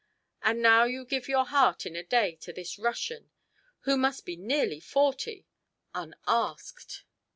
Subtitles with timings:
[0.41, 3.29] And now you give your heart in a day to this Russian
[3.81, 5.45] who must be nearly forty
[5.93, 7.03] unasked."